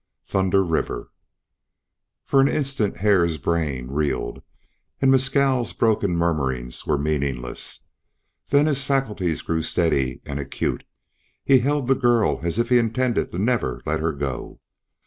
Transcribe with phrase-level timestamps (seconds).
[0.25, 1.11] THUNDER RIVER
[2.25, 4.41] FOR an instant Hare's brain reeled,
[4.99, 7.85] and Mescal's broken murmurings were meaningless.
[8.49, 10.85] Then his faculties grew steady and acute;
[11.45, 14.59] he held the girl as if he intended never to let her go.